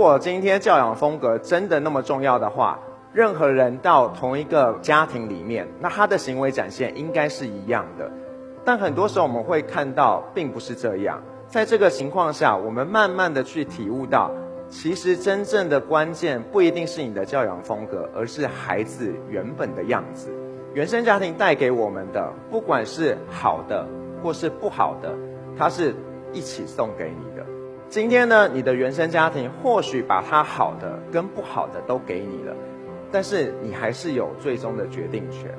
[0.00, 2.78] 如果今天教养风格真的那么重要的话，
[3.12, 8.10] 任何人到同一个家庭里面，那他的行为展现应该是一样的。
[8.64, 11.22] 但很多时候我们会看到，并不是这样。
[11.48, 14.30] 在这个情况下，我们慢慢的去体悟到，
[14.70, 20.30] 其实真正的关键不一定是你的教养风格，而是孩子原本的样子。
[20.72, 23.86] 原生家庭带给我们的，不管是好的
[24.22, 25.12] 或是不好的，
[25.58, 25.94] 它是
[26.32, 27.44] 一起送给你的。
[27.90, 32.54] 今天呢，你的原生家庭或许把它好的跟不好的都给你了，
[33.10, 35.52] 但是你还是有最终的决定权。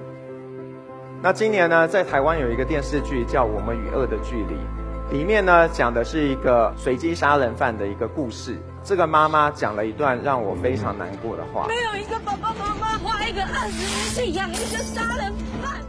[1.21, 4.55] 那今年呢，在台湾有一个电视剧叫《我们与恶的距离》。
[5.11, 8.57] 里面呢讲的是一个随机杀人犯的一个故事。
[8.81, 11.67] 这个妈妈讲了一段让我非常难过的话。
[11.67, 15.81] 没有一个爸爸妈妈花一个二十年去养一个杀人犯。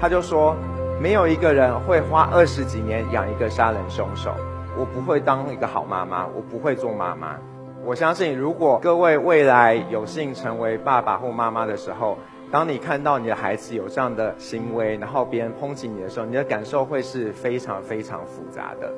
[0.00, 0.56] 他就说，
[0.98, 4.34] 没有一个人会花二十几年养一个杀人凶手。
[4.80, 7.38] 我不会当一个好妈妈，我不会做妈妈。
[7.84, 12.16] 我相信，如果各位未来有幸成为爸爸或妈妈的时候，
[12.50, 18.90] 当你看到你的孩子有这样的行为，然后别人抨击你的时候，你的感受会是非常非常复杂的。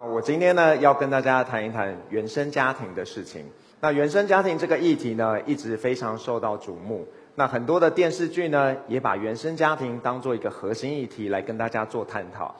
[0.00, 3.46] 我今天呢要跟大家谈一谈原生家庭的事情。
[3.80, 7.06] 那原生家庭这个议题呢，一直非常受到瞩目。
[7.34, 12.54] 那很多的电视剧呢，也把原生家庭当做一个核心议题来跟大家做探讨。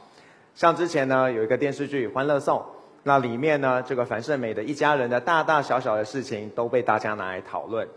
[0.54, 2.58] 像之前呢有一个电视剧《欢乐颂》。
[3.04, 7.88] 那里面呢，这个樊胜美的一家人的大大小小的事情都被大家拿来讨论。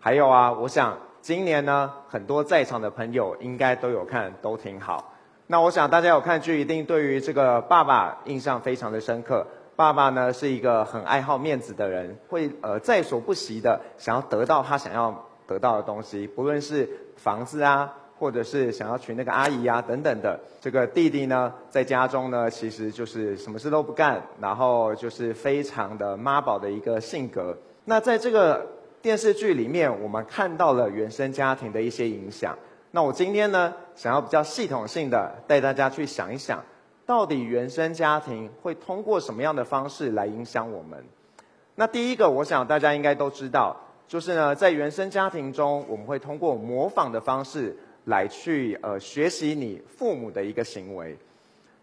[0.00, 5.14] 还有啊，我想今年呢，很多在场的朋友应该都有看，都挺好。
[5.46, 9.46] 那我想大家有看剧，一定对于这个爸爸印象非常的深刻。
[9.76, 17.92] 爸爸呢是一个很爱好面子的人，会呃在所不惜的想要得到他想要得到的东西，不论是房子啊。
[18.20, 20.38] 或者是想要娶那个阿姨啊，等等的。
[20.60, 27.56] 这个弟弟呢，在家中呢，其实就是什么事都不干，然后就是非常的妈宝的一个性格。
[27.86, 28.66] 那在这个
[29.00, 32.54] 电视剧里面，我们看到了原生家庭的一些影响。
[32.90, 36.62] 那我今天呢，想要比较系统性的带大家去想一想，
[37.06, 41.02] 到底原生家庭会通过什么样的方式来影响我们？
[41.74, 43.74] 那第一个，我想大家应该都知道，
[44.10, 47.76] 就是呢，在原生家庭中，我们会通过模仿的方式。
[48.06, 51.14] 来去呃学习你父母的一个行为，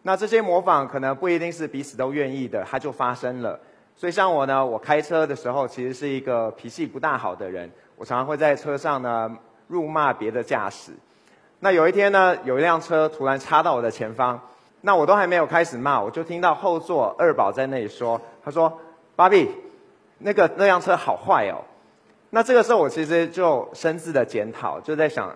[0.02, 3.58] 那这些模仿可能不一定是彼此都愿意的，它就发生了。
[3.96, 10.92] 所以像我呢，我开车的时候其实是一个脾气不大好的人，我常常会在车上呢辱骂别的驾驶。
[11.60, 14.42] 那有一天呢，有一辆车突然插到我的前方，
[14.82, 18.80] 那我都还没有开始骂，我就听到后座二宝在那里说：“他说，
[19.16, 19.52] 芭比，
[20.18, 21.64] 那个那辆车好坏哦。”
[22.30, 25.36] 那这个时候我其实就深自的检讨，就在想。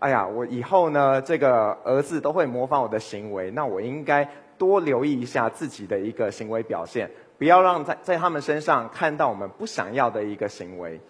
[0.00, 4.28] 哎呀，我以后呢，这个儿子都会模仿我的行为，那我应该
[4.58, 11.00] 多留意一下自己的一个行为表现，不要让在在他们身上看到我们不想要的一个行为。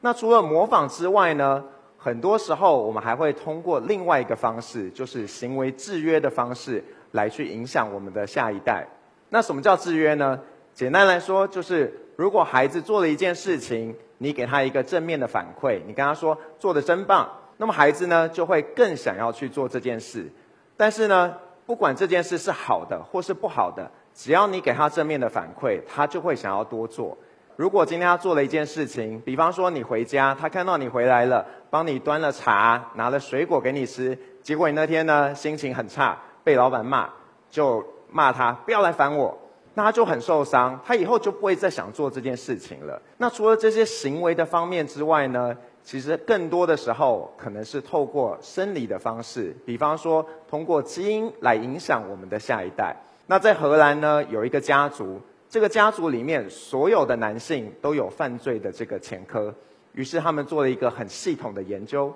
[0.00, 1.62] 那除了模仿之外呢，
[1.96, 6.82] 很多时候我们还会通过另外一个方式，就是行为制约的方式
[7.12, 8.84] 来去影响我们的下一代。
[9.28, 10.40] 那什么叫制约呢？
[10.72, 17.28] 简单来说，就是如果孩子做了一件事情，你给他一个正面的反馈，你跟他说做的真棒。
[17.56, 20.30] 那么孩子呢，就会更想要去做这件事。
[20.76, 21.34] 但是呢，
[21.66, 27.16] 不管这件事是好的或是不好的，只要你给他正面的反馈，他就会想要多做。
[27.56, 37.08] 如果今天他做了一件事情，比方说你回家，他看到你回来了，帮你端了茶，拿了水果给你吃，结果你那天呢心情很差，被老板骂，
[37.48, 39.38] 就骂他不要来烦我，
[39.74, 43.00] 那他就很受伤，他以后就不会再想做这件事情了。
[43.18, 45.56] 那除了这些行为的方面之外呢？
[45.86, 52.96] 其实更多的时候，可能是透过生理的方式，比方说通过基因来影响我们的下一代。
[53.26, 59.54] 那在荷兰呢，有一个家族，这个家族里面所有的男性都有犯罪的这个前科，
[59.92, 62.10] 于是他们做了一个很系统的研究，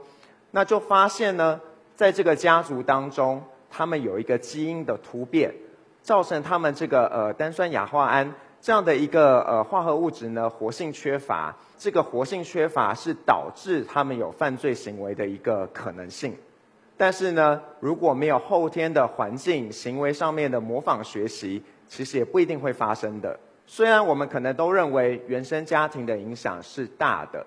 [0.53, 1.61] 那就发现呢，
[1.95, 5.53] 在这个家族当中，他们有一个基因的突变，
[6.03, 8.35] 造成他们这个呃单酸亚化胺。
[8.61, 16.37] 这样的一个呃化合物质呢，活性缺乏，这个活性缺乏是导致他们有犯罪行为的一个可能性。
[16.97, 23.39] 但是呢，如果没有后天的环境行为上面的模仿学习，其实也不一定会发生的。
[23.65, 27.47] 虽然我们可能都认为原生家庭的影响是大的，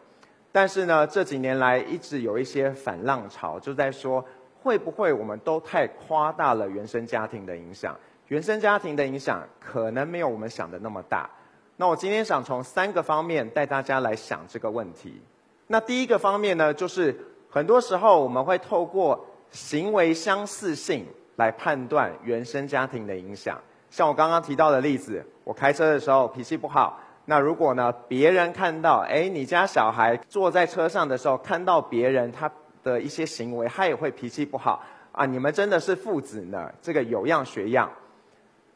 [0.54, 4.24] 但是呢，这几年来一直有一些反浪潮，就在说
[4.64, 7.94] 会不会我们都太夸大了原生家庭的影响。
[8.32, 11.30] 原生家庭的影响可能没有我们想的那么大。
[11.76, 15.22] 那我今天想从三个方面带大家来想这个问题。
[15.68, 17.14] 那第一个方面呢，就是
[17.50, 21.06] 很多时候我们会透过行为相似性
[21.36, 23.60] 来判断原生家庭的影响。
[23.90, 32.50] 像我刚刚提到的例子，我开车的时候脾气不好，那如果呢别人看到，哎，你家小孩坐在车上的时候看到别人他
[32.82, 34.82] 的一些行为，他也会脾气不好
[35.12, 35.26] 啊。
[35.26, 37.92] 你们真的是父子呢，这个有样学样。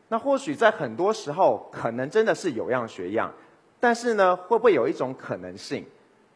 [0.08, 3.32] 那或许在很多时候，可能真的是有样学样，
[3.80, 5.84] 但是呢，会不会有一种可能性，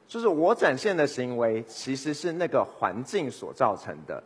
[0.08, 4.22] 就是我展现的行为其实是那个环境所造成的？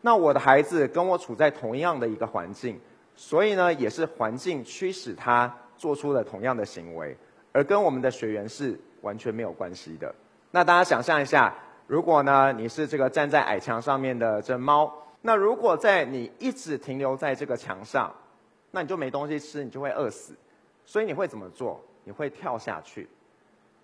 [0.00, 2.78] 那我的孩子跟我处在同样的一个环境，
[3.14, 7.16] 所以呢，也是环境驱使他做出了同样的行为，
[7.52, 10.12] 而跟我们的学员是完全没有关系的。
[10.50, 11.54] 那大家想象一下，
[11.86, 14.92] 如果呢，你是这个站在矮墙上面的这猫，
[15.22, 18.12] 那如果在你一直停留在这个墙上，
[18.70, 20.34] 那你就没东西吃，你就会饿死，
[20.84, 21.80] 所以你会怎么做？
[22.04, 23.06] 你会跳下去，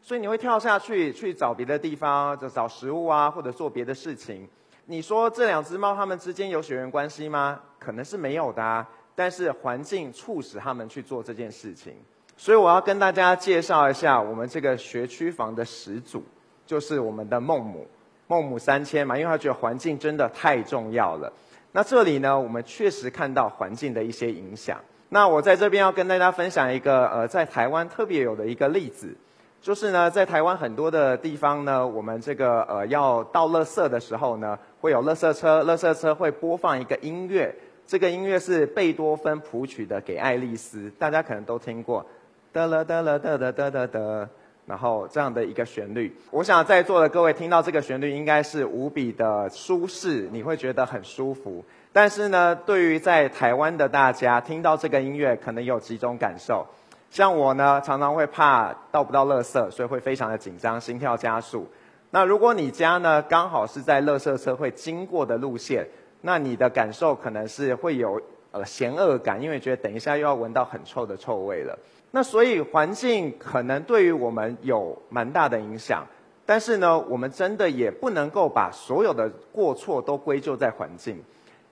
[0.00, 4.48] 所以你会跳下去去找别的地方，就找食物啊，或者做别的事情。
[4.86, 7.60] 你说这两只猫它们之间有血缘关系吗？
[7.78, 11.94] 可能是没有的啊，但是环境促使它们去做这件事情。
[12.36, 16.22] 所以我要跟大家介绍一下我们这个学区房的始祖，
[16.66, 17.86] 就是我们的孟母，
[18.26, 21.32] 孟母三迁嘛，因为他觉得环境真的太重要了。
[21.76, 24.80] 那这里呢，我们确实看到环境的一些影响。
[25.08, 29.12] 那我在这边要跟大家分享一个呃，在台湾特别有的一个例子，
[29.60, 37.52] 就是呢，在台湾很多的地方呢，我们这个呃要倒垃圾的时候呢，会有垃圾车，垃圾车会播放一个音乐，
[37.84, 42.06] 这个音乐是贝多芬谱曲的《给爱丽丝》，大家可能都听过，
[42.52, 44.28] 得了得了得得得得得。
[44.66, 51.62] 然后这样的一个旋律，我想在座的各位听到这个旋律应该是无比的舒适，你会觉得很舒服。
[51.92, 56.66] 但是呢，对于在台湾的大家听到这个音乐，可能有几种感受。
[57.10, 61.68] 像我呢，常常会怕倒不到垃圾，所以会非常的紧张，心跳加速。
[62.10, 65.86] 那如果你家呢刚好是在垃圾车会经过的路线，
[66.22, 68.20] 那你的感受可能是会有
[68.54, 71.76] 呃嫌恶感，因为觉得等一下又要闻到很臭的臭味了。
[72.12, 76.06] 那所以环境可能对于我们有蛮大的影响，
[76.46, 81.20] 但是呢，我们真的也不能够把所有的过错都归咎在环境，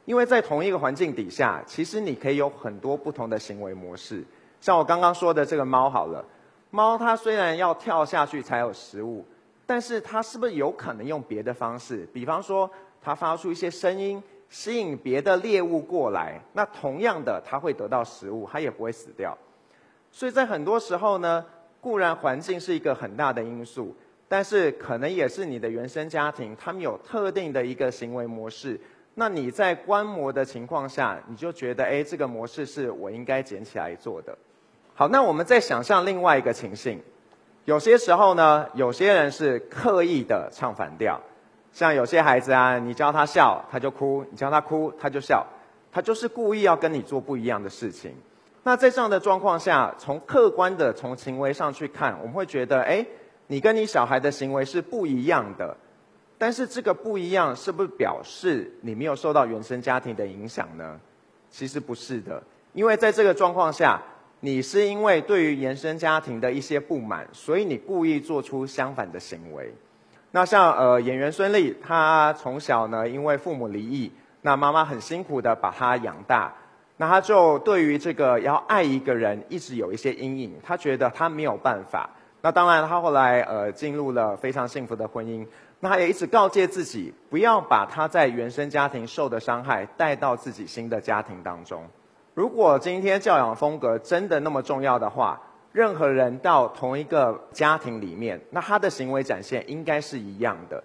[0.04, 4.24] 因为在同一个环境底下，其实你可以有很多不同的行为模式。
[4.60, 6.24] 像我刚刚说的这个猫好了，
[6.70, 9.24] 猫它虽然要跳下去才有食物，
[9.64, 12.04] 但是它是不是有可能用别的方式？
[12.12, 12.68] 比方说，
[13.00, 14.20] 它发出一些声音，
[14.52, 19.36] 吸引别的猎物过来，那同样的，它会得到食物，它也不会死掉。
[20.10, 21.42] 所以在很多时候呢，
[21.80, 23.96] 固然环境是一个很大的因素，
[24.28, 28.78] 但是可能也是你的原生家庭，他们有特定的一个行为模式。
[29.14, 34.36] 那你在观摩的情况下，你就觉得，哎，这个模式是我应该捡起来做的。
[34.94, 37.00] 好，那我们再想象另外一个情形，
[37.64, 41.18] 有些时候呢，有些人是刻意的唱反调，
[41.72, 45.46] 像有些孩子啊，你教他笑他就哭，你教他哭他就笑，
[45.90, 48.14] 他就是故意要跟你做不一样的事情。
[48.62, 53.04] 那在这样的状况下，从客观的从行为上去看，我们会觉得，哎，
[53.46, 55.76] 你跟你小孩的行为是不一样的。
[56.38, 61.00] 但是这个不一样，是不是表示你没有受到原生家庭的影响呢？
[61.50, 62.42] 其实不是的，
[62.72, 64.00] 因为在这个状况下，
[64.40, 69.72] 你是因为对于原生家庭的一些不满，所以你故意做出相反的行为。
[70.34, 74.10] 那像呃演员孙俪，她从小呢因为父母离异，
[74.40, 76.52] 那妈妈很辛苦的把她养大。
[76.96, 82.08] 那她就对于这个要爱一个人一直有一些阴影，她觉得她没有办法。
[82.40, 85.46] 那当然，她后来呃进入了非常幸福的婚姻。
[85.80, 91.84] 那她也一直告诫自己，不要把她在原生家庭受的伤害带到自己新的家庭当中。
[92.34, 95.40] 如果今天教养风格真的那么重要的话，
[95.72, 100.82] 任何人到同一个家庭里面，那他的行为展现应该是一样的。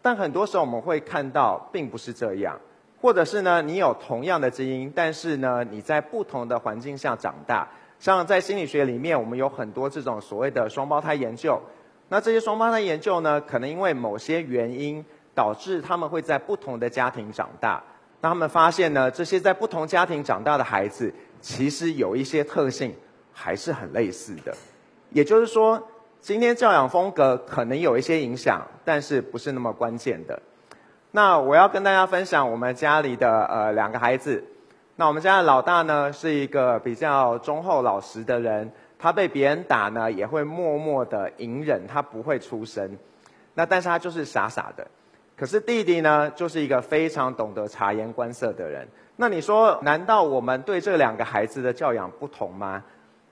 [0.00, 2.58] 但很多时候我们会看到，并不是这样。
[3.00, 7.68] 或者是呢，你有同样的基因，但是呢，你在不同的环境下长大。
[7.98, 11.60] 像在心理学里面，我们有很多这种所谓的双胞胎研究。
[12.08, 15.04] 那这些双胞胎研究呢，可能因为某些原因，
[15.34, 17.82] 导致他们会在不同的家庭长大。
[18.20, 22.94] 那他们发现呢，这些在不同家庭长大的孩子，其实有一些特性
[23.40, 24.52] 还是很类似的。
[25.10, 25.80] 也就是说，
[26.20, 30.42] 今天教养风格可能有一些影响，但是不是那么关键的。
[31.12, 34.42] 那我要跟大家分享我们家里的呃两个孩子。
[34.96, 38.68] 那我们家的老大呢是一个比较忠厚老实的人，
[38.98, 42.98] 他被别人打呢也会默默的隐忍，他不会出声。
[43.54, 44.84] 那但是他就是傻傻的。
[45.36, 48.86] 可是弟弟呢就是一个非常懂得察言观色的人。
[49.14, 52.82] 那你说，难道我们对这两个孩子的教养不同吗？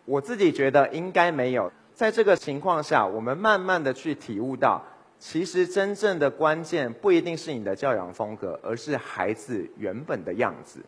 [0.07, 1.71] 我自己觉得应该没有。
[1.93, 4.83] 在这个情况下，我们慢慢的去体悟到。
[5.19, 10.81] 其实真正的关键不一定是你的教养风格，而是孩子原本的样子。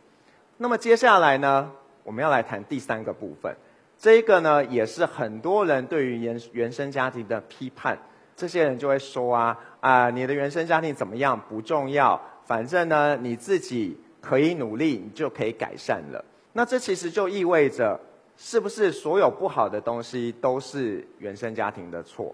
[0.59, 1.71] 那么接下来呢，
[2.05, 3.57] 我们要来谈第三个部分。
[3.99, 7.99] 这一个呢，也是很多人对于原原生家庭的批判。
[8.37, 16.23] 这些人就会说啊啊，你的原生家庭怎么样不重要，反正呢你自己可以努力，你就可以改善了。
[16.53, 17.99] 那这其实就意味着，
[18.41, 22.33] 是不是所有不好的东西都是原生家庭的错？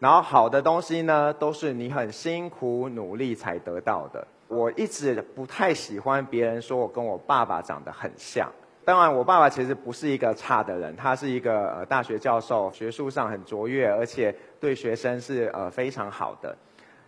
[0.00, 4.26] 然后好的东西呢，都是你很辛苦努力才得到的。
[4.48, 8.50] 我一直不太喜欢别人说我跟我爸爸长得很像。
[8.84, 16.54] 当然，我爸爸其实不是一个差的人，他是一个呃大学教授，学术上很卓越，而且对学生是呃非常好的。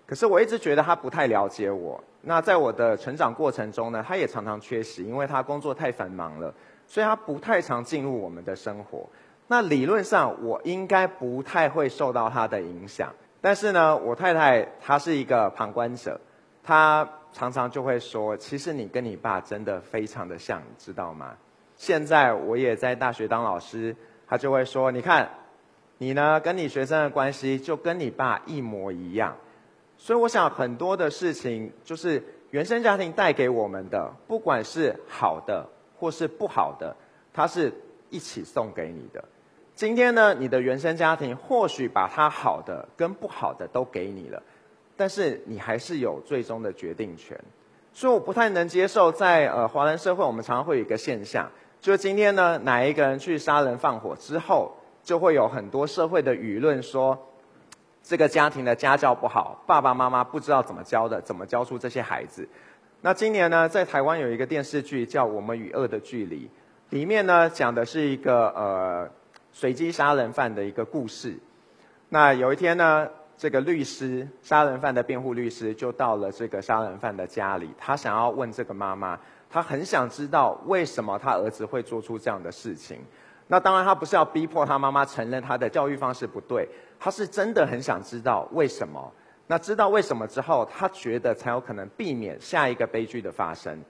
[0.06, 2.02] 可是我一直觉得他不太了解我。
[2.22, 6.54] 那在我的成长过程中呢，他也常常缺席，因为他工作太繁忙了，
[6.86, 9.08] 所以他不太常进入我们的生活。
[9.48, 13.12] 那理论上我应该不太会受到他的影响。
[13.40, 16.20] 但是呢，我太太她是一个旁观者，
[16.64, 21.32] 她常常就会说：“其实你跟你爸真的非常的像，你知道吗？”
[21.76, 23.94] 现在我也在大学当老师，
[24.26, 25.28] 他就会说：“你看，
[25.98, 29.36] 你呢跟你学生的关系就跟你爸一模一样。”
[29.98, 35.64] 所以我想很多的事情就是原生家庭带给我们的，不管是好的
[35.98, 36.94] 或是不好的，
[37.32, 37.72] 它是
[38.10, 39.24] 一起送给你的。
[39.74, 44.42] 今天呢，你的原生家庭或许把它好的跟不好的都给你了，
[44.96, 47.38] 但是你还是有最终的决定权。
[47.92, 51.50] 所以我不太能接受在呃华人社会，我们常常会有一个现象。
[51.80, 54.72] 就是今天呢，哪一个人去杀人放火之后，
[55.02, 57.18] 就会有很多社会的舆论说，
[58.02, 62.48] 这个家庭的家教不好，爸爸妈妈不知道怎么教的，怎么教出这些孩子。
[63.06, 66.44] 那今年呢，在台湾有一个电视剧叫《我们与恶的距离》，
[66.90, 69.08] 里面呢讲的是一个呃
[69.52, 71.38] 随机杀人犯的一个故事。
[72.08, 73.08] 那有一天呢，
[73.38, 79.16] 这个律师，杀人犯的辩护律师就到了这个杀人犯的家里，他想要问这个妈妈。
[79.48, 82.98] 他很想知道为什么他儿子会做出这样的事情。
[83.46, 89.12] 那当然，他不是要逼迫他妈妈承认他的教育方式不对，他是真的很想知道为什么。
[89.46, 93.80] 那知道为什么之后，他觉得才有可能避免下一个悲剧的发生。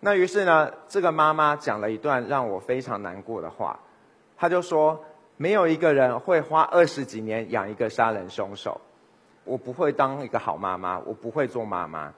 [0.00, 3.78] 那于是呢，这个妈妈讲了一段让我非常难过的话。
[4.36, 5.04] 她就说
[5.38, 8.80] ：“没有一个人会花二十几年养一个杀人凶手。
[9.44, 12.12] 我不会当一个好妈妈，我不会做妈妈。”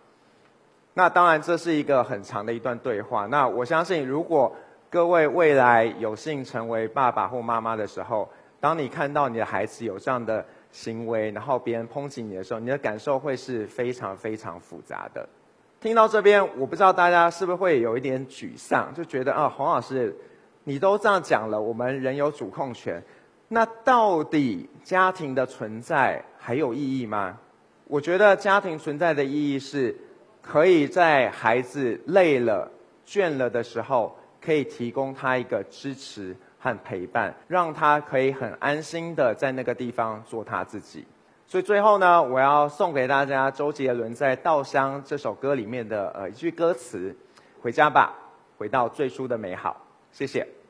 [0.96, 3.26] 那当然，这是一个很长的一段对话。
[3.26, 4.50] 那我相信，如果
[4.88, 8.26] 各位未来有幸成为爸爸或妈妈的时候，
[8.60, 15.24] 当你看到你的孩子有这样的行为，然后别人抨击你的时候，你的感受会是非常非常复杂的。
[15.80, 20.12] 听到这边，我不知道大家是不是会有一点沮丧，就觉得啊，黄老师，
[20.64, 23.00] 你都这样讲了，我们人有主控权，
[23.46, 27.38] 那到底家庭的存在还有意义吗？
[27.86, 29.96] 我觉得家庭存在的意义是。
[30.46, 32.70] 可以在孩子累了、
[33.06, 41.04] 倦了的时候，可以提供他一个支持和陪伴，让他可以很安心的在那个地方做他自己。
[41.46, 47.14] 所以最后呢，我要送给大家周杰伦在《稻香》这首歌里面的呃一句歌词
[47.60, 48.14] ：“回家吧，
[48.56, 49.76] 回到最初的美好。”
[50.10, 50.63] 谢谢。